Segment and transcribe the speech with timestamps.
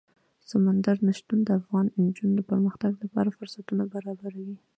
[0.49, 4.55] سمندر نه شتون د افغان نجونو د پرمختګ لپاره فرصتونه برابروي.